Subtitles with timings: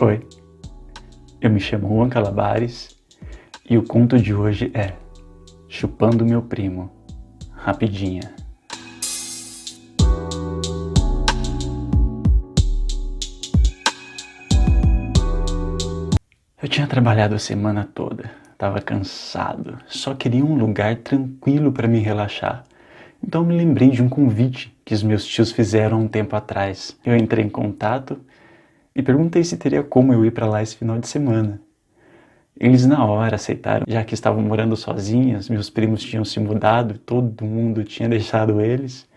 [0.00, 0.24] Oi,
[1.40, 2.96] eu me chamo Juan Calabares
[3.68, 4.92] e o conto de hoje é
[5.68, 6.88] Chupando Meu Primo,
[7.50, 8.20] rapidinha.
[16.62, 21.98] Eu tinha trabalhado a semana toda, estava cansado, só queria um lugar tranquilo para me
[21.98, 22.62] relaxar.
[23.20, 26.96] Então me lembrei de um convite que os meus tios fizeram um tempo atrás.
[27.04, 28.16] Eu entrei em contato
[28.98, 31.60] e perguntei se teria como eu ir para lá esse final de semana.
[32.58, 37.44] Eles na hora aceitaram, já que estavam morando sozinhos, meus primos tinham se mudado, todo
[37.44, 39.08] mundo tinha deixado eles.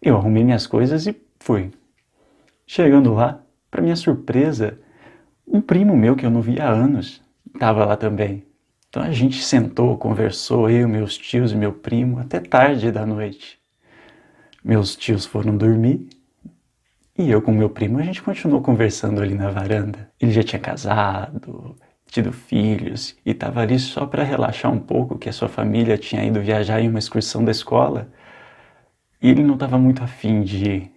[0.00, 1.70] Eu arrumei minhas coisas e fui.
[2.66, 4.78] Chegando lá, para minha surpresa,
[5.46, 7.20] um primo meu que eu não via há anos
[7.54, 8.46] estava lá também.
[8.88, 13.58] Então a gente sentou, conversou, eu, meus tios e meu primo, até tarde da noite.
[14.64, 16.08] Meus tios foram dormir
[17.18, 20.08] e eu com meu primo, a gente continuou conversando ali na varanda.
[20.20, 21.74] Ele já tinha casado,
[22.06, 26.24] tido filhos e estava ali só para relaxar um pouco, que a sua família tinha
[26.24, 28.08] ido viajar em uma excursão da escola
[29.20, 30.92] e ele não estava muito afim de ir.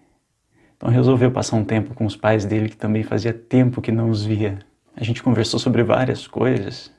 [0.77, 4.09] Então resolveu passar um tempo com os pais dele, que também fazia tempo que não
[4.09, 4.59] os via.
[4.95, 6.91] A gente conversou sobre várias coisas,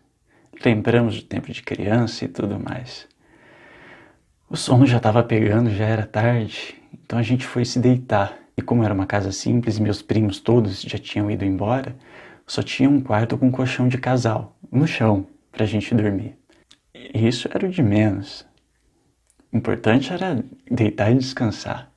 [0.64, 3.06] lembramos do tempo de criança e tudo mais.
[4.50, 8.41] O sono já estava pegando, já era tarde, então a gente foi se deitar.
[8.56, 11.96] E como era uma casa simples, meus primos todos já tinham ido embora,
[12.46, 16.36] só tinha um quarto com um colchão de casal, no chão, para a gente dormir.
[16.94, 18.46] E isso era o de menos.
[19.52, 21.90] O importante era deitar e descansar.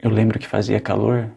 [0.00, 1.30] Eu lembro que fazia calor,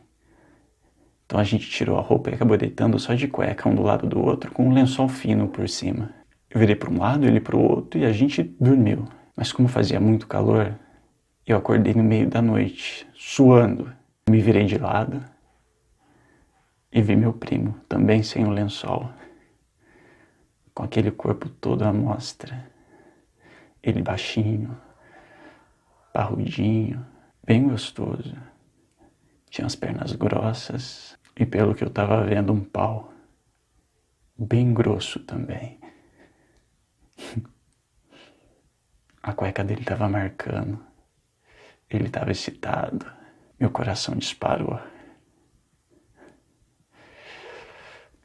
[1.26, 4.06] então a gente tirou a roupa e acabou deitando só de cueca um do lado
[4.06, 6.14] do outro com um lençol fino por cima.
[6.50, 9.08] Eu virei para um lado, ele para o outro e a gente dormiu.
[9.36, 10.78] Mas como fazia muito calor,
[11.48, 13.92] eu acordei no meio da noite, suando.
[14.32, 15.22] Me virei de lado
[16.90, 19.12] e vi meu primo, também sem o lençol,
[20.74, 22.72] com aquele corpo todo à mostra.
[23.84, 24.80] Ele baixinho,
[26.14, 27.06] parrudinho,
[27.44, 28.38] bem gostoso.
[29.50, 33.12] Tinha as pernas grossas e, pelo que eu estava vendo, um pau
[34.38, 35.78] bem grosso também.
[39.22, 40.80] A cueca dele estava marcando.
[41.90, 43.20] Ele estava excitado.
[43.62, 44.82] Meu coração disparou.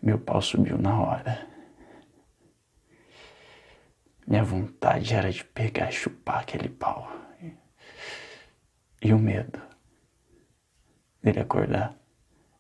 [0.01, 1.47] Meu pau subiu na hora.
[4.27, 7.13] Minha vontade era de pegar e chupar aquele pau.
[9.03, 9.61] E o medo
[11.23, 11.95] dele acordar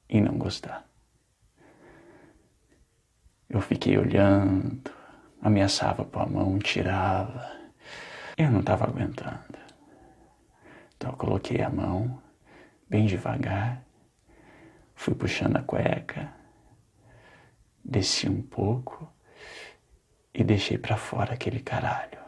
[0.07, 0.87] e não gostar.
[3.49, 4.93] Eu fiquei olhando,
[5.41, 7.51] ameaçava com a mão, tirava.
[8.37, 9.59] Eu não estava aguentando.
[10.95, 12.26] Então eu coloquei a mão
[12.89, 13.83] bem devagar,
[14.95, 16.33] fui puxando a cueca,
[17.85, 19.13] desci um pouco
[20.33, 22.19] e deixei para fora aquele caralho.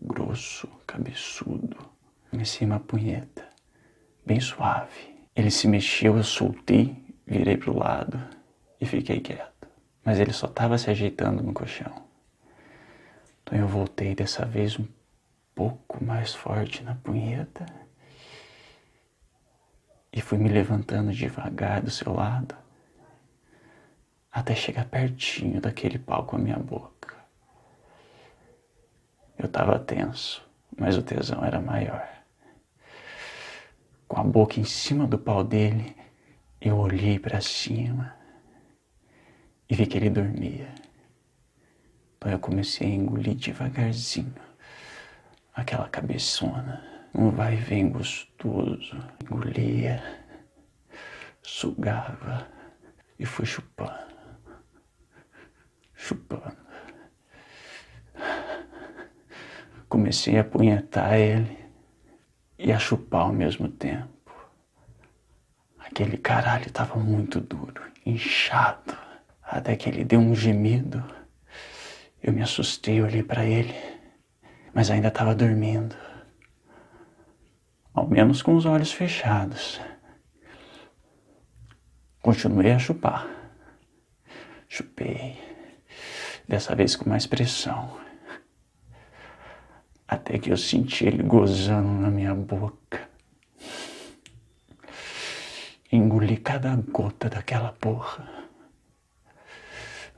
[0.00, 1.76] Grosso, cabeçudo,
[2.32, 3.46] em cima a punheta,
[4.24, 5.26] bem suave.
[5.36, 8.18] Ele se mexeu, eu soltei, virei pro lado
[8.80, 9.68] e fiquei quieto.
[10.04, 12.04] Mas ele só estava se ajeitando no colchão.
[13.42, 14.86] Então eu voltei dessa vez um
[15.54, 17.66] pouco mais forte na punheta
[20.12, 22.56] e fui me levantando devagar do seu lado
[24.30, 27.16] até chegar pertinho daquele pau com a minha boca.
[29.36, 30.44] Eu estava tenso,
[30.76, 32.08] mas o tesão era maior.
[34.06, 35.96] Com a boca em cima do pau dele,
[36.60, 38.14] eu olhei para cima
[39.68, 40.72] e vi que ele dormia.
[42.16, 44.34] Então eu comecei a engolir devagarzinho
[45.54, 48.96] aquela cabeçona um vai vem gostoso.
[49.22, 50.02] Engolia,
[51.42, 52.46] sugava
[53.18, 54.14] e fui chupando,
[55.94, 56.56] chupando.
[59.88, 61.58] Comecei a apunhetar ele
[62.58, 64.08] e a chupar ao mesmo tempo.
[65.78, 68.96] Aquele caralho estava muito duro, inchado,
[69.42, 71.02] até que ele deu um gemido.
[72.22, 73.74] Eu me assustei, olhei para ele,
[74.72, 75.96] mas ainda estava dormindo
[77.92, 79.80] ao menos com os olhos fechados.
[82.22, 83.28] Continuei a chupar.
[84.68, 85.36] Chupei,
[86.46, 87.98] dessa vez com mais pressão,
[90.06, 93.08] até que eu senti ele gozando na minha boca.
[95.90, 98.28] Engoli cada gota daquela porra.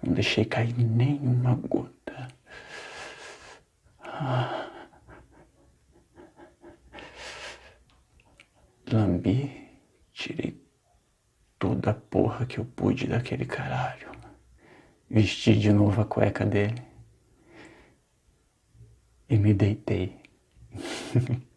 [0.03, 2.29] Não deixei cair nenhuma gota.
[4.01, 4.62] Ah.
[9.03, 9.69] Lambi,
[10.13, 10.63] tirei
[11.59, 14.11] toda a porra que eu pude daquele caralho.
[15.11, 16.83] Vesti de novo a cueca dele
[19.29, 20.21] e me deitei.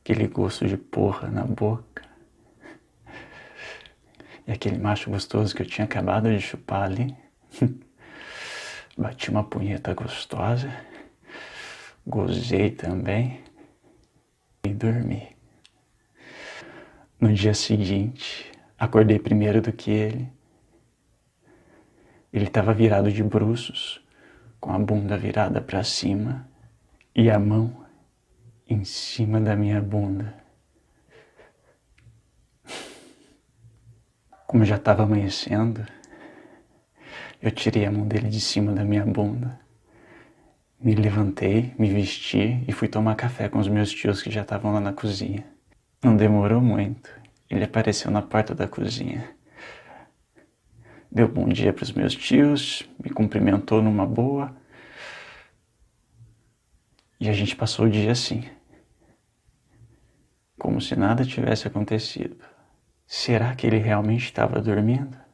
[0.00, 2.02] aquele gosto de porra na boca.
[4.46, 7.14] E aquele macho gostoso que eu tinha acabado de chupar ali.
[8.96, 10.72] Bati uma punheta gostosa,
[12.06, 13.44] gozei também
[14.64, 15.35] e dormi.
[17.18, 20.30] No dia seguinte, acordei primeiro do que ele.
[22.30, 24.04] Ele estava virado de bruços,
[24.60, 26.46] com a bunda virada para cima
[27.14, 27.86] e a mão
[28.68, 30.34] em cima da minha bunda.
[34.46, 35.86] Como já estava amanhecendo,
[37.40, 39.58] eu tirei a mão dele de cima da minha bunda,
[40.78, 44.74] me levantei, me vesti e fui tomar café com os meus tios que já estavam
[44.74, 45.55] lá na cozinha.
[46.02, 47.10] Não demorou muito,
[47.48, 49.34] ele apareceu na porta da cozinha.
[51.10, 54.54] Deu bom dia para os meus tios, me cumprimentou numa boa.
[57.18, 58.44] E a gente passou o dia assim,
[60.58, 62.36] como se nada tivesse acontecido.
[63.06, 65.25] Será que ele realmente estava dormindo?